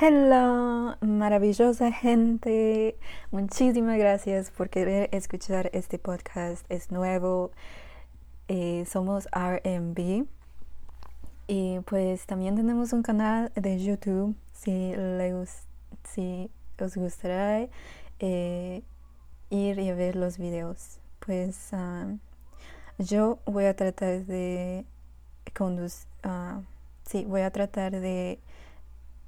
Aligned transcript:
Hello, 0.00 0.94
maravillosa 1.00 1.90
gente. 1.90 2.96
Muchísimas 3.32 3.98
gracias 3.98 4.52
por 4.52 4.70
querer 4.70 5.08
escuchar 5.10 5.70
este 5.72 5.98
podcast. 5.98 6.64
Es 6.68 6.92
nuevo. 6.92 7.50
Eh, 8.46 8.84
somos 8.88 9.26
RMB. 9.32 10.24
Y 11.48 11.80
pues 11.80 12.26
también 12.26 12.54
tenemos 12.54 12.92
un 12.92 13.02
canal 13.02 13.50
de 13.56 13.82
YouTube. 13.82 14.36
Si, 14.52 14.94
les, 14.94 15.66
si 16.04 16.48
os 16.80 16.96
gustaría 16.96 17.68
eh, 18.20 18.84
ir 19.50 19.78
y 19.80 19.92
ver 19.94 20.14
los 20.14 20.38
videos. 20.38 21.00
Pues 21.18 21.70
ah, 21.72 22.06
yo 22.98 23.40
voy 23.46 23.64
a 23.64 23.74
tratar 23.74 24.26
de 24.26 24.84
conducir. 25.56 26.06
Ah, 26.22 26.60
sí, 27.02 27.24
voy 27.24 27.40
a 27.40 27.50
tratar 27.50 27.98
de 27.98 28.38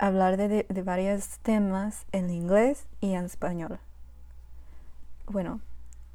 hablar 0.01 0.39
de, 0.39 0.65
varios 0.83 1.39
temas 1.41 2.07
en 2.13 2.31
inglés 2.31 2.87
y 3.03 3.13
en 3.13 3.27
español. 3.27 3.79
Bueno, 5.27 5.61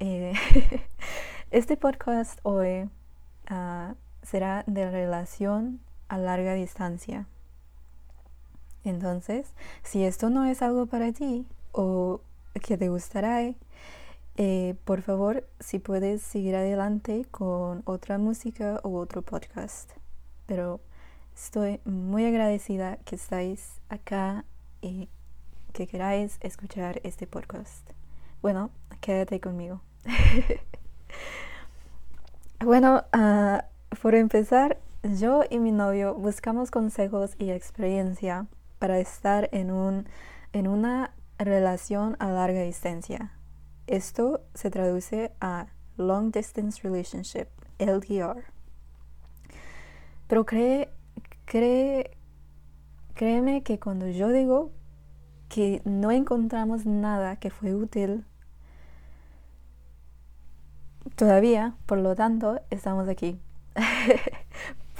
eh, 0.00 0.34
este 1.52 1.76
podcast 1.76 2.40
hoy 2.42 2.90
ah, 3.46 3.94
será 4.22 4.64
de 4.66 4.90
relación 4.90 5.80
a 6.08 6.18
larga 6.18 6.54
distancia. 6.54 7.26
Entonces, 8.82 9.52
si 9.84 10.04
esto 10.04 10.30
no 10.30 10.44
es 10.44 10.62
algo 10.62 10.86
para 10.86 11.12
ti 11.12 11.46
o 11.70 12.20
que 12.60 12.76
te 12.76 12.88
gustará, 12.88 13.54
eh, 14.36 14.74
por 14.84 15.02
favor, 15.02 15.46
si 15.60 15.78
puedes 15.78 16.22
seguir 16.22 16.56
adelante 16.56 17.24
con 17.30 17.82
otra 17.84 18.18
música 18.18 18.80
o 18.82 18.98
otro 18.98 19.22
podcast. 19.22 19.92
Pero 20.46 20.80
Estoy 21.36 21.80
muy 21.84 22.24
agradecida 22.24 22.96
que 23.04 23.14
estáis 23.14 23.82
acá 23.90 24.46
y 24.80 25.10
que 25.74 25.86
queráis 25.86 26.38
escuchar 26.40 26.98
este 27.04 27.26
podcast. 27.26 27.90
Bueno, 28.40 28.70
quédate 29.02 29.38
conmigo. 29.38 29.82
bueno, 32.64 33.04
uh, 33.14 33.58
por 34.00 34.14
empezar, 34.14 34.78
yo 35.02 35.42
y 35.50 35.58
mi 35.58 35.72
novio 35.72 36.14
buscamos 36.14 36.70
consejos 36.70 37.34
y 37.38 37.50
experiencia 37.50 38.46
para 38.78 38.98
estar 38.98 39.50
en, 39.52 39.70
un, 39.70 40.08
en 40.54 40.66
una 40.66 41.12
relación 41.38 42.16
a 42.18 42.30
larga 42.30 42.62
distancia. 42.62 43.30
Esto 43.86 44.40
se 44.54 44.70
traduce 44.70 45.32
a 45.42 45.66
Long 45.98 46.32
Distance 46.32 46.80
Relationship, 46.82 47.48
LDR. 47.78 48.42
Pero 50.28 50.46
créeme 51.46 52.12
que 53.62 53.78
cuando 53.78 54.08
yo 54.08 54.28
digo 54.28 54.72
que 55.48 55.80
no 55.84 56.10
encontramos 56.10 56.86
nada 56.86 57.36
que 57.36 57.50
fue 57.50 57.74
útil, 57.74 58.24
todavía, 61.14 61.74
por 61.86 61.98
lo 61.98 62.14
tanto, 62.14 62.60
estamos 62.70 63.08
aquí 63.08 63.40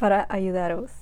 para 0.01 0.27
ayudaros. 0.31 0.93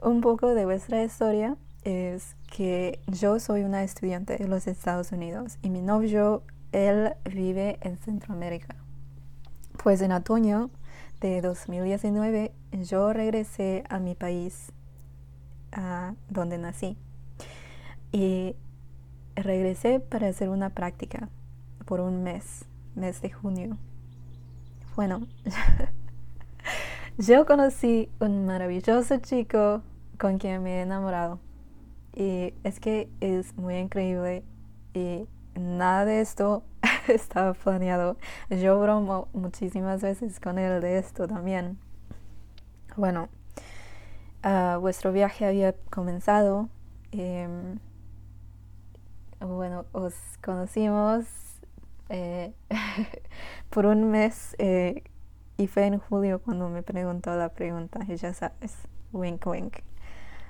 Un 0.00 0.20
poco 0.20 0.54
de 0.54 0.64
vuestra 0.64 1.02
historia 1.02 1.56
es 1.82 2.36
que 2.50 3.00
yo 3.06 3.38
soy 3.40 3.62
una 3.62 3.82
estudiante 3.82 4.42
en 4.42 4.50
los 4.50 4.66
Estados 4.66 5.12
Unidos 5.12 5.58
y 5.62 5.70
mi 5.70 5.82
novio, 5.82 6.42
él 6.72 7.14
vive 7.24 7.78
en 7.80 7.96
Centroamérica. 7.96 8.76
Pues 9.82 10.00
en 10.00 10.12
otoño 10.12 10.70
de 11.20 11.40
2019 11.40 12.52
yo 12.72 13.12
regresé 13.12 13.84
a 13.88 13.98
mi 13.98 14.14
país 14.14 14.72
donde 16.28 16.58
nací. 16.58 16.96
Y 18.12 18.56
regresé 19.34 20.00
para 20.00 20.28
hacer 20.28 20.48
una 20.48 20.70
práctica 20.70 21.28
por 21.84 22.00
un 22.00 22.22
mes, 22.22 22.64
mes 22.94 23.20
de 23.20 23.30
junio. 23.30 23.76
Bueno, 24.94 25.26
yo 27.18 27.44
conocí 27.44 28.08
un 28.20 28.46
maravilloso 28.46 29.18
chico 29.18 29.82
con 30.18 30.38
quien 30.38 30.62
me 30.62 30.78
he 30.78 30.82
enamorado. 30.82 31.38
Y 32.14 32.54
es 32.64 32.80
que 32.80 33.10
es 33.20 33.54
muy 33.58 33.76
increíble 33.76 34.42
y 34.94 35.26
nada 35.54 36.06
de 36.06 36.22
esto 36.22 36.62
estaba 37.12 37.54
planeado. 37.54 38.16
Yo 38.50 38.80
bromo 38.80 39.28
muchísimas 39.32 40.02
veces 40.02 40.40
con 40.40 40.58
él 40.58 40.80
de 40.80 40.98
esto 40.98 41.26
también. 41.26 41.78
Bueno, 42.96 43.28
Ah, 44.48 44.78
vuestro 44.80 45.10
viaje 45.10 45.44
había 45.44 45.74
comenzado. 45.90 46.68
Em, 47.10 47.80
bueno, 49.40 49.86
os 49.90 50.14
conocimos 50.40 51.26
eh, 52.10 52.52
por 53.70 53.86
un 53.86 54.08
mes 54.10 54.54
eh, 54.58 55.02
y 55.56 55.66
fue 55.66 55.86
en 55.86 55.98
julio 55.98 56.40
cuando 56.40 56.68
me 56.68 56.84
preguntó 56.84 57.34
la 57.34 57.48
pregunta, 57.48 57.98
y 58.06 58.14
ya 58.14 58.34
sabes, 58.34 58.76
wink 59.12 59.44
wink. 59.48 59.78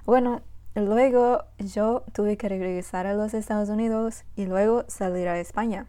Bueno, 0.05 0.43
luego 0.75 1.45
yo 1.59 2.05
tuve 2.13 2.37
que 2.37 2.51
regresar 2.51 3.07
a 3.07 3.15
los 3.15 3.33
Estados 3.33 3.71
Unidos 3.71 4.25
y 4.37 4.45
luego 4.45 4.85
salir 4.89 5.29
a 5.29 5.41
España. 5.41 5.87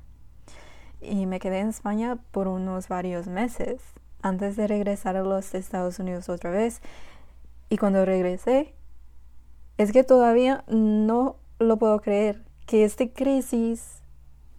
Y 1.01 1.25
me 1.25 1.39
quedé 1.39 1.59
en 1.59 1.69
España 1.69 2.17
por 2.31 2.47
unos 2.47 2.87
varios 2.87 3.27
meses 3.27 3.81
antes 4.21 4.55
de 4.55 4.67
regresar 4.67 5.15
a 5.15 5.23
los 5.23 5.53
Estados 5.53 5.99
Unidos 5.99 6.29
otra 6.29 6.49
vez 6.49 6.81
y 7.69 7.77
cuando 7.77 8.05
regresé, 8.05 8.73
es 9.77 9.91
que 9.91 10.03
todavía 10.03 10.63
no 10.67 11.35
lo 11.59 11.77
puedo 11.77 11.99
creer 11.99 12.43
que 12.65 12.83
esta 12.85 13.07
crisis 13.07 14.01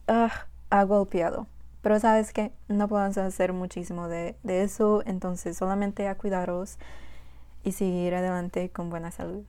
ah, 0.07 0.47
ha 0.71 0.85
golpeado. 0.85 1.47
Pero 1.81 1.99
sabes 2.01 2.33
que 2.33 2.53
no 2.69 2.89
podemos 2.89 3.17
hacer 3.19 3.53
muchísimo 3.53 4.09
de, 4.09 4.37
de 4.43 4.63
eso, 4.63 5.03
entonces 5.07 5.57
solamente 5.57 6.07
a 6.07 6.17
cuidaros 6.17 6.77
y 7.65 7.73
seguir 7.73 8.15
adelante 8.15 8.71
con 8.71 8.91
buena 8.91 9.11
salud. 9.11 9.45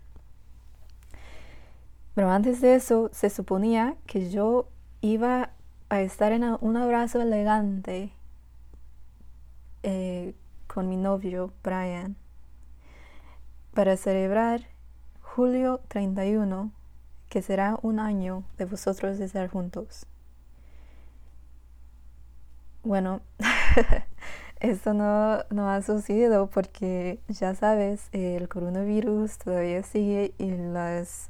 Pero 2.16 2.30
antes 2.30 2.62
de 2.62 2.76
eso, 2.76 3.10
se 3.12 3.30
suponía 3.30 3.96
que 4.06 4.30
yo 4.30 4.68
iba 5.02 5.52
a 5.90 6.02
estar 6.02 6.32
en 6.32 6.44
un 6.62 6.78
abrazo 6.78 7.22
elegante 7.22 8.12
eh, 9.84 10.36
con 10.68 10.90
mi 10.90 10.98
novio, 10.98 11.52
Brian 11.64 12.16
para 13.74 13.96
celebrar 13.98 14.62
julio 15.22 15.80
31, 15.88 16.72
que 17.30 17.42
será 17.42 17.78
un 17.82 18.00
año 18.00 18.44
de 18.58 18.66
vosotros 18.66 19.18
de 19.18 19.24
estar 19.24 19.48
juntos. 19.50 20.06
Bueno, 22.84 23.22
esto 24.60 24.94
no, 24.94 25.46
no, 25.50 25.70
ha 25.70 25.82
sucedido 25.82 26.48
porque 26.48 27.20
ya 27.28 27.56
sabes, 27.56 28.10
el 28.12 28.50
coronavirus 28.50 29.38
todavía 29.38 29.84
sigue 29.84 30.34
y 30.38 30.52
las 30.52 31.28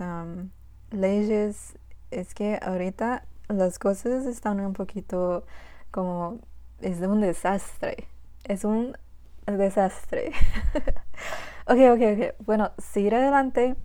leyes, 0.91 1.77
es 2.11 2.33
que 2.33 2.59
ahorita 2.61 3.25
las 3.49 3.79
cosas 3.79 4.25
están 4.25 4.59
un 4.59 4.73
poquito 4.73 5.43
como, 5.91 6.39
es 6.81 6.99
un 7.01 7.21
desastre, 7.21 8.07
es 8.45 8.63
un 8.63 8.97
desastre. 9.45 10.31
Ok, 11.71 11.77
ok, 11.77 12.01
ok. 12.01 12.45
Bueno, 12.47 12.71
seguir 12.79 13.13
adelante. 13.13 13.75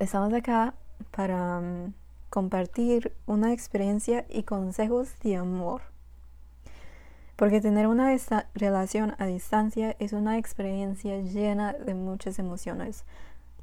estamos 0.00 0.32
acá 0.32 0.74
para 1.12 1.60
mm, 1.60 1.94
compartir 2.28 3.14
una 3.26 3.52
experiencia 3.52 4.26
y 4.28 4.42
consejos 4.42 5.16
de 5.22 5.36
amor. 5.36 5.82
Porque 7.36 7.60
tener 7.60 7.86
una 7.86 8.12
relación 8.52 9.14
a 9.18 9.26
distancia 9.26 9.94
es 10.00 10.12
una 10.12 10.38
experiencia 10.38 11.20
llena 11.20 11.72
de 11.72 11.94
muchas 11.94 12.40
emociones 12.40 13.04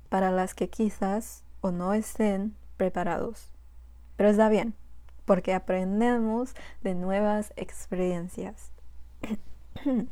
para 0.07 0.31
las 0.31 0.53
que 0.53 0.69
quizás 0.69 1.43
o 1.59 1.71
no 1.71 1.93
estén 1.93 2.55
preparados. 2.77 3.56
Pero 4.17 4.29
está 4.29 4.49
bien, 4.49 4.73
porque 5.25 5.53
aprendemos 5.53 6.53
de 6.83 6.95
nuevas 6.95 7.53
experiencias. 7.55 8.71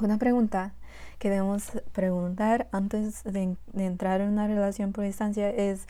una 0.00 0.18
pregunta 0.18 0.74
que 1.18 1.30
debemos 1.30 1.72
preguntar 1.92 2.68
antes 2.72 3.24
de, 3.24 3.56
entrar 3.74 4.20
en 4.20 4.28
una 4.28 4.46
relación 4.46 4.92
por 4.92 5.04
distancia 5.04 5.50
es, 5.50 5.86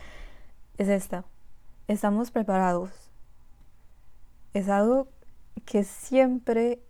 es 0.78 0.88
esta. 0.88 1.24
¿Estamos 1.86 2.30
preparados? 2.30 2.90
Es 4.54 4.68
algo 4.68 5.08
que 5.64 5.84
siempre 5.84 6.80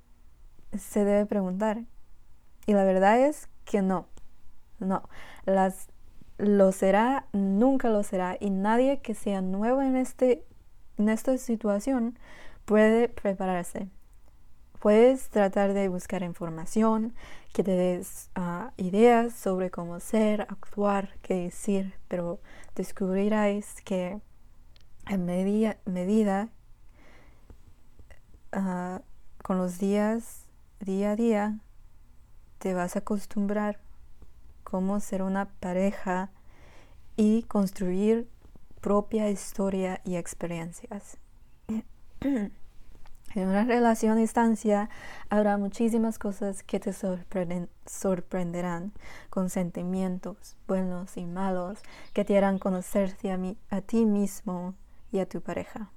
se 0.77 1.05
debe 1.05 1.27
preguntar. 1.27 1.83
Y 2.67 2.73
la 2.73 2.85
verdad 2.85 3.19
es 3.21 3.49
que 3.65 3.83
no. 3.83 4.07
No. 4.79 5.03
Las, 5.45 5.89
lo 6.37 6.71
será, 6.73 7.27
nunca 7.33 7.89
lo 7.89 8.03
será. 8.03 8.37
Y 8.39 8.51
nadie 8.51 9.01
que 9.01 9.15
sea 9.15 9.41
nuevo 9.41 9.83
en, 9.83 9.97
este, 9.97 10.45
en 10.99 11.09
esta 11.09 11.39
situación 11.39 12.19
puede 12.65 13.09
prepararse. 13.09 13.89
Puedes 14.81 15.29
tratar 15.29 15.73
de 15.73 15.89
buscar 15.89 16.23
información 16.23 17.15
que 17.53 17.65
te 17.65 17.73
des 17.73 18.31
ah, 18.35 18.73
ideas 18.77 19.33
sobre 19.33 19.71
cómo 19.71 19.99
ser, 19.99 20.43
actuar, 20.43 21.17
qué 21.23 21.35
decir, 21.35 21.95
pero 22.07 22.39
descubrirás 22.77 23.81
que 23.83 24.21
en 25.09 25.25
medida 25.25 26.49
uh, 28.55 29.01
con 29.43 29.59
los 29.59 29.79
días, 29.79 30.47
día 30.81 31.13
a 31.13 31.17
día, 31.17 31.59
te 32.59 32.75
vas 32.75 32.97
a 32.97 33.01
acostumbrar 33.01 33.81
cómo 34.65 35.01
ser 35.01 35.23
una 35.23 35.47
pareja 35.61 36.31
y 37.17 37.45
construir 37.45 38.29
propia 38.81 39.31
historia 39.31 40.01
y 40.05 40.17
experiencias. 40.17 41.19
En 43.35 43.47
una 43.47 43.65
relación 43.65 44.13
a 44.13 44.21
distancia 44.21 44.89
habrá 45.29 45.59
muchísimas 45.59 46.19
cosas 46.19 46.63
que 46.63 46.81
te 46.81 46.95
sorprenderán, 46.95 48.93
con 49.29 49.51
sentimientos 49.51 50.57
buenos 50.67 51.19
y 51.19 51.27
malos 51.27 51.81
que 52.15 52.25
te 52.25 52.39
harán 52.39 52.59
conocerte 52.59 53.31
a, 53.31 53.39
a 53.69 53.83
ti 53.83 54.07
mismo 54.07 54.75
y 55.13 55.19
a 55.19 55.29
tu 55.29 55.43
pareja. 55.43 55.91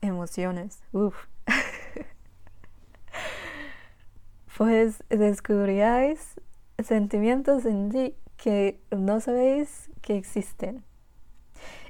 Emociones, 0.00 0.82
uff. 0.92 1.14
pues 4.56 5.04
descubriráis 5.08 6.34
sentimientos 6.82 7.64
en 7.64 7.90
ti 7.90 8.16
que 8.36 8.80
no 8.90 9.20
sabéis 9.20 9.88
que 10.02 10.16
existen. 10.16 10.87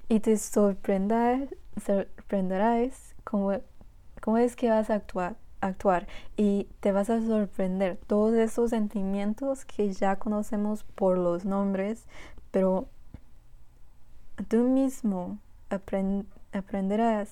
Y 0.08 0.20
te 0.20 0.38
sorprenderás, 0.38 1.54
sorprenderás 1.84 3.14
cómo, 3.24 3.52
es 4.38 4.56
que 4.56 4.70
vas 4.70 4.88
a 4.88 4.94
actuar, 4.94 5.36
actuar. 5.60 6.08
Y 6.36 6.66
te 6.80 6.92
vas 6.92 7.10
a 7.10 7.20
sorprender 7.20 7.98
todos 8.06 8.34
esos 8.34 8.70
sentimientos 8.70 9.66
que 9.66 9.92
ya 9.92 10.16
conocemos 10.16 10.84
por 10.84 11.18
los 11.18 11.44
nombres, 11.44 12.06
pero 12.50 12.88
tú 14.48 14.64
mismo 14.64 15.38
aprenderás 16.52 17.28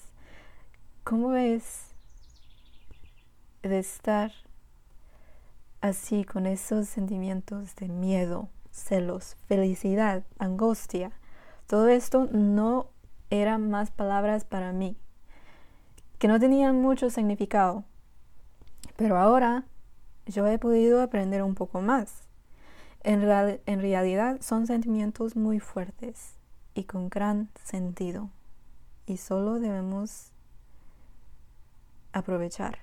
cómo 1.03 1.35
es 1.35 1.95
de 3.63 3.79
estar 3.79 4.33
así 5.81 6.25
con 6.25 6.47
esos 6.47 6.89
sentimientos 6.89 7.75
de 7.77 7.89
miedo, 7.89 8.51
celos, 8.71 9.37
felicidad, 9.47 10.25
angustia. 10.39 11.13
Todo 11.67 11.89
esto 11.89 12.29
no 12.31 12.91
eran 13.31 13.71
más 13.71 13.91
palabras 13.91 14.45
para 14.45 14.73
mí, 14.73 14.97
que 16.19 16.29
no 16.29 16.39
tenían 16.39 16.81
mucho 16.81 17.11
significado. 17.11 17.85
Pero 18.97 19.19
ahora 19.19 19.65
yo 20.27 20.47
he 20.47 20.59
podido 20.59 21.03
aprender 21.03 21.43
un 21.43 21.55
poco 21.55 21.81
más. 21.81 22.23
En, 23.03 23.23
en 23.23 23.81
realidad 23.81 24.39
son 24.41 24.67
sentimientos 24.67 25.37
muy 25.37 25.61
fuertes 25.61 26.35
y 26.75 26.85
con 26.85 27.09
gran 27.09 27.51
sentido. 27.65 28.31
Y 29.07 29.17
solo 29.19 29.59
debemos 29.61 30.33
aprovechar. 32.13 32.79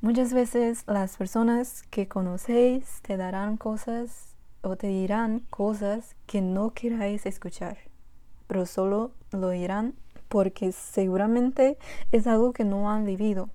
Muchas 0.00 0.32
veces 0.32 0.84
las 0.86 1.16
personas 1.16 1.82
que 1.90 2.06
conocéis 2.06 3.00
te 3.02 3.16
darán 3.16 3.56
cosas 3.56 4.35
o 4.66 4.76
te 4.76 4.88
dirán 4.88 5.46
cosas 5.48 6.16
que 6.26 6.42
no 6.42 6.70
queráis 6.70 7.24
escuchar, 7.24 7.78
pero 8.48 8.66
solo 8.66 9.12
lo 9.30 9.50
dirán 9.50 9.94
porque 10.28 10.72
seguramente 10.72 11.78
es 12.10 12.26
algo 12.26 12.52
que 12.52 12.64
no 12.64 12.90
han 12.90 13.04
vivido. 13.04 13.48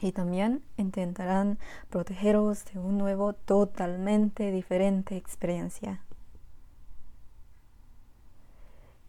Y 0.00 0.12
también 0.12 0.62
intentarán 0.76 1.58
protegeros 1.88 2.64
de 2.66 2.78
un 2.78 2.98
nuevo, 2.98 3.32
totalmente 3.32 4.52
diferente 4.52 5.16
experiencia. 5.16 6.00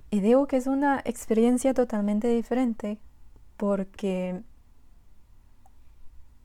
Y 0.09 0.19
digo 0.19 0.47
que 0.47 0.57
es 0.57 0.65
una 0.65 0.99
experiencia 1.05 1.75
totalmente 1.75 2.27
diferente 2.27 2.97
porque 3.55 4.41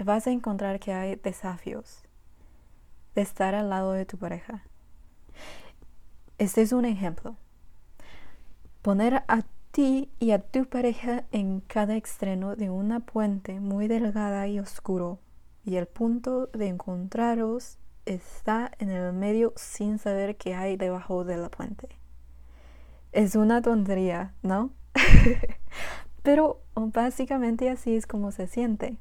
vas 0.05 0.27
a 0.27 0.31
encontrar 0.31 0.79
que 0.79 0.93
hay 0.93 1.17
desafíos 1.17 2.06
de 3.17 3.23
estar 3.23 3.57
al 3.57 3.71
lado 3.71 3.91
de 3.91 4.07
tu 4.07 4.17
pareja. 4.17 4.63
Este 6.39 6.63
es 6.63 6.71
un 6.73 6.85
ejemplo. 6.85 7.35
Poner 8.83 9.25
a 9.27 9.43
ti 9.73 10.09
y 10.21 10.31
a 10.31 10.39
tu 10.39 10.67
pareja 10.67 11.25
en 11.33 11.61
cada 11.61 11.97
extremo 11.97 12.55
de 12.55 12.71
una 12.71 13.01
puente 13.01 13.59
muy 13.59 13.89
delgada 13.89 14.47
y 14.47 14.61
oscuro 14.61 15.19
y 15.65 15.75
el 15.75 15.87
punto 15.87 16.47
de 16.53 16.69
encontraros 16.69 17.79
está 18.05 18.71
en 18.79 18.91
el 18.91 19.13
medio 19.13 19.53
sin 19.57 19.99
saber 19.99 20.37
qué 20.37 20.55
hay 20.55 20.77
debajo 20.77 21.25
de 21.25 21.37
la 21.39 21.51
puente. 21.51 21.89
Es 23.11 23.35
una 23.35 23.63
tontería, 23.63 24.33
¿no? 24.43 24.71
Pero 26.23 26.61
básicamente 26.75 27.69
así 27.69 27.97
es 27.97 28.07
como 28.07 28.31
se 28.31 28.47
siente 28.47 28.99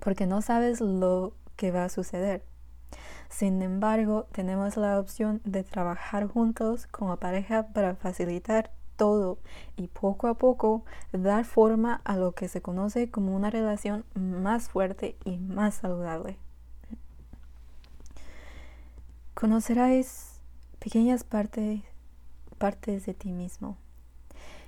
porque 0.00 0.26
no 0.26 0.42
sabes 0.42 0.80
lo 0.80 1.34
que 1.56 1.70
va 1.70 1.84
a 1.84 1.88
suceder. 1.88 2.49
Sin 3.30 3.62
embargo, 3.62 4.26
tenemos 4.32 4.76
la 4.76 4.98
opción 4.98 5.40
de 5.44 5.62
trabajar 5.62 6.26
juntos 6.26 6.86
como 6.88 7.16
pareja 7.16 7.68
para 7.68 7.94
facilitar 7.94 8.72
todo 8.96 9.38
y 9.76 9.86
poco 9.86 10.26
a 10.26 10.34
poco 10.34 10.84
dar 11.12 11.44
forma 11.46 12.02
a 12.04 12.16
lo 12.16 12.32
que 12.32 12.48
se 12.48 12.60
conoce 12.60 13.10
como 13.10 13.34
una 13.34 13.48
relación 13.48 14.04
más 14.14 14.68
fuerte 14.68 15.16
y 15.24 15.38
más 15.38 15.76
saludable. 15.76 16.36
Conocerás 19.32 20.40
pequeñas 20.80 21.24
partes, 21.24 21.80
partes 22.58 23.06
de 23.06 23.14
ti 23.14 23.32
mismo 23.32 23.78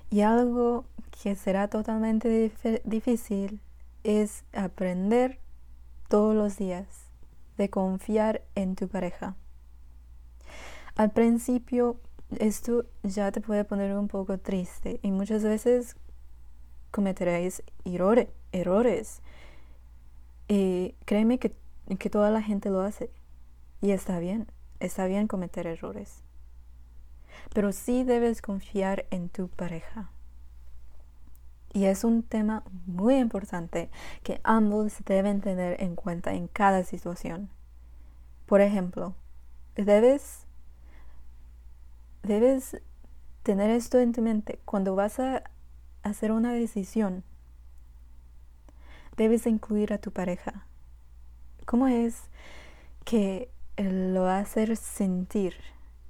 y 0.09 0.21
algo 0.21 0.85
que 1.21 1.35
será 1.35 1.67
totalmente 1.67 2.51
difícil 2.85 3.59
es 4.03 4.45
aprender 4.53 5.37
todos 6.07 6.33
los 6.33 6.57
días 6.57 7.02
de 7.57 7.69
confiar 7.69 8.43
en 8.55 8.75
tu 8.75 8.87
pareja. 8.87 9.35
Al 10.95 11.11
principio 11.11 11.99
esto 12.39 12.85
ya 13.03 13.31
te 13.31 13.41
puede 13.41 13.63
poner 13.63 13.95
un 13.95 14.07
poco 14.07 14.37
triste 14.37 14.99
y 15.01 15.11
muchas 15.11 15.43
veces 15.43 15.95
cometeréis 16.91 17.63
errores. 18.51 19.21
Y 20.47 20.95
créeme 21.05 21.39
que, 21.39 21.55
que 21.97 22.09
toda 22.09 22.29
la 22.29 22.41
gente 22.41 22.69
lo 22.69 22.81
hace. 22.81 23.09
Y 23.81 23.91
está 23.91 24.19
bien, 24.19 24.47
está 24.79 25.05
bien 25.07 25.27
cometer 25.27 25.67
errores. 25.67 26.23
Pero 27.53 27.71
sí 27.71 28.03
debes 28.03 28.41
confiar 28.41 29.05
en 29.09 29.29
tu 29.29 29.47
pareja. 29.47 30.12
Y 31.73 31.85
es 31.85 32.03
un 32.03 32.21
tema 32.21 32.63
muy 32.85 33.15
importante 33.15 33.89
que 34.21 34.39
ambos 34.43 34.93
deben 35.05 35.41
tener 35.41 35.81
en 35.81 35.95
cuenta 35.95 36.33
en 36.35 36.47
cada 36.47 36.83
situación. 36.83 37.49
Por 38.45 38.61
ejemplo, 38.61 39.15
debes, 39.75 40.45
debes 42.21 42.79
tener 43.41 43.71
esto 43.71 43.97
en 43.97 44.11
tu 44.11 44.21
mente 44.21 44.59
cuando 44.65 44.95
vas 44.95 45.19
a 45.19 45.43
hacer 46.03 46.31
una 46.31 46.53
decisión. 46.53 47.23
Debes 49.17 49.47
incluir 49.47 49.93
a 49.93 49.97
tu 49.97 50.11
pareja. 50.11 50.67
¿Cómo 51.65 51.87
es 51.87 52.29
que 53.03 53.49
lo 53.77 54.27
hacer 54.27 54.77
sentir? 54.77 55.55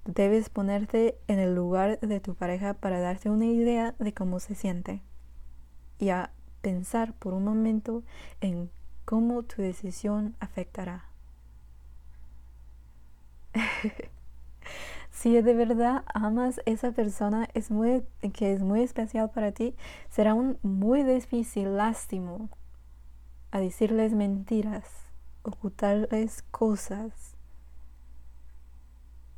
Debes 0.03 0.49
ponerte 0.49 1.17
en 1.29 1.39
el 1.39 1.55
lugar 1.55 2.01
de 2.01 2.19
tu 2.19 2.35
pareja 2.35 2.73
para 2.73 2.99
darte 2.99 3.29
una 3.29 3.45
idea 3.45 3.95
de 3.99 4.13
cómo 4.13 4.41
se 4.41 4.55
siente 4.55 5.01
y 6.03 6.09
a 6.09 6.31
pensar 6.59 7.13
por 7.13 7.33
un 7.33 7.45
momento 7.45 8.03
en 8.41 8.69
cómo 9.05 9.43
tu 9.43 9.61
decisión 9.61 10.35
afectará. 10.41 11.05
si 15.11 15.41
de 15.41 15.53
verdad 15.53 16.03
amas 16.13 16.59
esa 16.65 16.91
persona 16.91 17.47
es 17.53 17.71
muy, 17.71 18.03
que 18.33 18.51
es 18.51 18.61
muy 18.61 18.81
especial 18.81 19.29
para 19.29 19.53
ti, 19.53 19.77
será 20.09 20.33
un 20.33 20.57
muy 20.61 21.03
difícil, 21.03 21.77
lástimo, 21.77 22.49
a 23.51 23.61
decirles 23.61 24.11
mentiras, 24.11 24.83
ocultarles 25.43 26.41
cosas. 26.51 27.37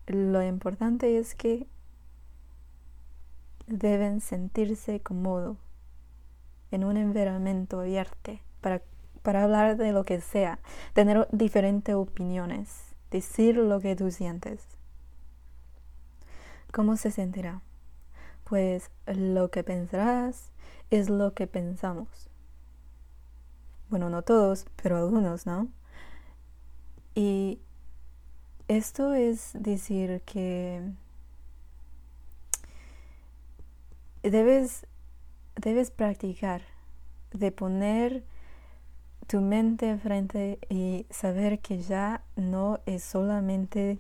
Lo 0.07 0.41
importante 0.41 1.19
es 1.19 1.36
que 1.36 1.67
deben 3.67 4.19
sentirse 4.19 5.00
cómodos 5.00 5.64
en 6.75 6.84
un 6.84 6.98
environamiento 6.98 7.79
abierto 7.79 8.39
para, 8.62 8.82
para 9.24 9.44
hablar 9.44 9.77
de 9.77 9.91
lo 9.91 10.03
que 10.03 10.22
sea, 10.22 10.60
tener 10.94 11.27
diferentes 11.32 11.96
opiniones, 11.96 12.96
decir 13.12 13.58
lo 13.58 13.79
que 13.79 13.96
tú 13.96 14.12
sientes. 14.12 14.62
¿Cómo 16.72 16.98
se 16.98 17.12
sentirá? 17.12 17.62
Pues 18.44 18.91
lo 19.08 19.50
que 19.50 19.63
pensarás 19.63 20.51
es 20.91 21.10
lo 21.10 21.34
que 21.34 21.48
pensamos. 21.48 22.29
Bueno, 23.89 24.10
no 24.10 24.22
todos, 24.22 24.65
pero 24.82 24.98
algunos, 24.98 25.46
¿no? 25.46 25.70
Y 27.13 27.60
esto 28.67 29.13
es 29.13 29.51
decir 29.53 30.22
que 30.25 30.82
debes, 34.22 34.86
debes 35.55 35.91
practicar 35.91 36.62
de 37.31 37.51
poner 37.51 38.24
tu 39.27 39.41
mente 39.41 39.97
frente 39.97 40.59
y 40.69 41.05
saber 41.09 41.59
que 41.59 41.81
ya 41.81 42.24
no 42.35 42.79
es 42.85 43.03
solamente 43.03 44.00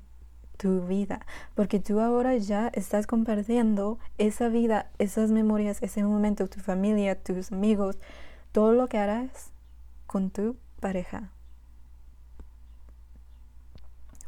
tu 0.57 0.85
vida, 0.85 1.25
porque 1.53 1.79
tú 1.79 1.99
ahora 1.99 2.37
ya 2.37 2.69
estás 2.73 3.07
compartiendo 3.07 3.99
esa 4.17 4.47
vida, 4.47 4.89
esas 4.99 5.31
memorias, 5.31 5.81
ese 5.81 6.03
momento, 6.03 6.47
tu 6.47 6.59
familia, 6.59 7.21
tus 7.21 7.51
amigos, 7.51 7.97
todo 8.51 8.73
lo 8.73 8.87
que 8.87 8.97
harás 8.97 9.51
con 10.05 10.29
tu 10.29 10.55
pareja. 10.79 11.31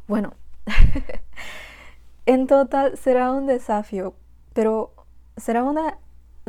Bueno, 0.06 0.34
en 2.26 2.46
total 2.46 2.98
será 2.98 3.32
un 3.32 3.46
desafío, 3.46 4.14
pero 4.52 4.92
será 5.36 5.64
una 5.64 5.98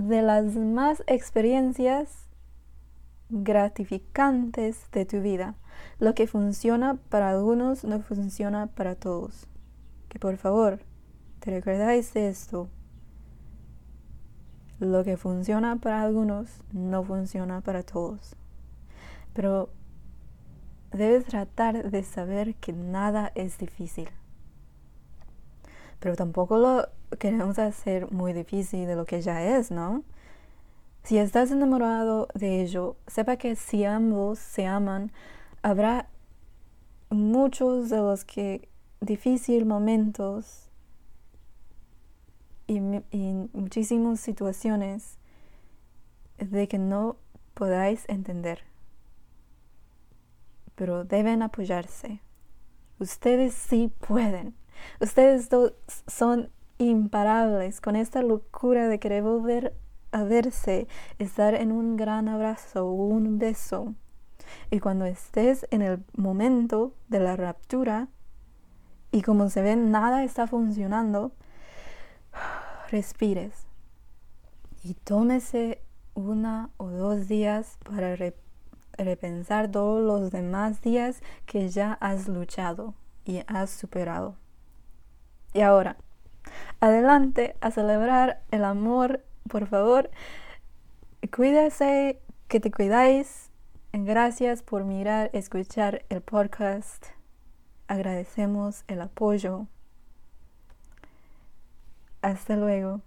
de 0.02 0.22
las 0.22 0.56
más 0.56 1.04
experiencias 1.08 2.28
gratificantes 3.30 4.90
de 4.92 5.06
tu 5.06 5.22
vida. 5.22 5.56
Lo 6.00 6.16
que 6.16 6.28
funciona 6.28 6.96
para 7.10 7.30
algunos 7.30 7.84
no 7.84 8.00
funciona 8.00 8.68
para 8.68 8.96
todos. 8.96 9.48
Que 10.10 10.20
por 10.20 10.38
favor, 10.38 10.80
te 11.40 11.52
recordáis 11.52 12.16
esto. 12.16 12.68
Lo 14.80 15.04
que 15.04 15.18
funciona 15.18 15.76
para 15.76 16.02
algunos 16.02 16.50
no 16.72 17.04
funciona 17.04 17.62
para 17.62 17.84
todos. 17.84 18.36
Pero 19.34 19.70
debes 20.92 21.26
tratar 21.26 21.92
de 21.92 22.04
saber 22.04 22.56
que 22.56 22.74
nada 22.74 23.32
es 23.36 23.58
difícil. 23.58 24.10
Pero 26.00 26.16
tampoco 26.16 26.58
lo 26.58 26.88
queremos 27.18 27.58
hacer 27.60 28.12
muy 28.12 28.34
difícil 28.34 28.86
de 28.86 28.96
lo 28.96 29.06
que 29.06 29.22
ya 29.22 29.44
es, 29.44 29.72
¿no? 29.72 30.04
Si 31.04 31.18
estás 31.18 31.50
enamorado 31.52 32.28
de 32.34 32.62
ello, 32.62 32.98
sepa 33.08 33.38
que 33.38 33.56
si 33.56 33.86
ambos 33.86 34.38
se 34.38 34.68
aman, 34.68 35.12
habrá 35.62 36.08
muchos 37.10 37.90
de 37.90 37.98
los 37.98 38.26
que 38.26 38.70
difíciles 39.02 39.66
momentos 39.66 40.70
y, 42.68 42.78
y 43.12 43.50
muchísimas 43.54 44.20
situaciones 44.20 45.18
de 46.38 46.68
que 46.68 46.78
no 46.78 47.18
podáis 47.54 48.08
entender. 48.08 48.64
Pero 50.76 51.04
deben 51.04 51.42
apoyarse. 51.42 52.22
Ustedes 53.00 53.54
sí 53.54 53.92
pueden. 54.00 54.56
Ustedes 55.00 55.50
son 56.08 56.50
imparables 56.80 57.82
con 57.82 57.96
esta 57.96 58.24
locura 58.24 58.88
de 58.88 59.00
querer 59.00 59.22
volver 59.22 59.76
a 60.12 60.24
verse, 60.24 60.88
estar 61.20 61.54
en 61.54 61.72
un 61.72 61.98
gran 61.98 62.28
abrazo 62.28 62.88
o 62.88 62.94
un 62.94 63.38
beso. 63.38 63.94
Y 64.72 64.80
cuando 64.80 65.06
estés 65.06 65.68
en 65.70 65.84
el 65.84 66.04
momento 66.16 66.94
de 67.10 67.20
la 67.20 67.36
raptura 67.36 68.08
y 69.12 69.22
como 69.22 69.50
se 69.50 69.62
ve 69.62 69.76
nada 69.76 70.24
está 70.24 70.48
funcionando, 70.48 71.34
respires 72.90 73.68
y 74.84 74.94
tómese 74.94 75.84
una 76.14 76.70
o 76.78 76.90
dos 76.90 77.28
días 77.28 77.78
para 77.84 78.16
repensar 78.98 79.70
todos 79.70 80.02
los 80.02 80.32
demás 80.32 80.82
días 80.82 81.22
que 81.46 81.70
ya 81.70 81.94
has 81.94 82.28
luchado 82.28 82.94
y 83.26 83.42
has 83.48 83.70
superado. 83.70 84.36
Y 85.54 85.62
ahora, 85.62 85.98
adelante 86.80 87.56
a 87.62 87.72
celebrar 87.72 88.42
el 88.52 88.64
amor 88.64 89.22
por 89.50 89.68
favor, 89.68 90.10
cuídese, 91.36 92.22
que 92.48 92.60
te 92.60 92.72
cuidáis. 92.72 93.50
Gracias 93.92 94.62
por 94.62 94.86
mirar, 94.86 95.30
escuchar 95.34 96.06
el 96.10 96.22
podcast. 96.22 97.08
Agradecemos 97.88 98.84
el 98.88 99.02
apoyo. 99.02 99.66
Hasta 102.22 102.56
luego. 102.56 103.02